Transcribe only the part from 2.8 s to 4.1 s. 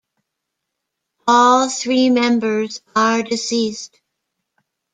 are deceased.